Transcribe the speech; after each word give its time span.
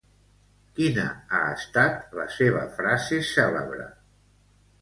Quina 0.79 1.03
ha 1.33 1.41
estat 1.57 2.17
la 2.21 2.25
seva 2.39 2.65
frase 2.79 3.23
cèlebre? 3.35 3.87